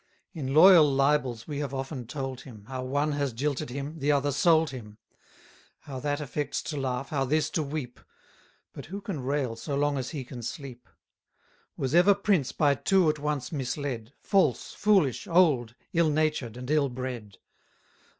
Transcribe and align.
In 0.33 0.55
loyal 0.55 0.91
libels 0.91 1.47
we 1.47 1.59
have 1.59 1.75
often 1.75 2.07
told 2.07 2.41
him, 2.41 2.65
How 2.65 2.83
one 2.83 3.11
has 3.11 3.33
jilted 3.33 3.69
him, 3.69 3.99
the 3.99 4.11
other 4.11 4.31
sold 4.31 4.71
him: 4.71 4.97
How 5.81 5.99
that 5.99 6.19
affects 6.19 6.63
to 6.63 6.77
laugh, 6.77 7.09
how 7.09 7.23
this 7.23 7.51
to 7.51 7.61
weep; 7.61 7.97
70 8.71 8.71
But 8.73 8.85
who 8.87 8.99
can 9.01 9.19
rail 9.21 9.55
so 9.55 9.75
long 9.75 9.99
as 9.99 10.09
he 10.09 10.23
can 10.23 10.41
sleep? 10.41 10.87
Was 11.77 11.93
ever 11.93 12.15
prince 12.15 12.51
by 12.51 12.73
two 12.73 13.11
at 13.11 13.19
once 13.19 13.51
misled, 13.51 14.11
False, 14.23 14.73
foolish, 14.73 15.27
old, 15.27 15.75
ill 15.93 16.09
natured, 16.09 16.57
and 16.57 16.71
ill 16.71 16.89
bred? 16.89 17.37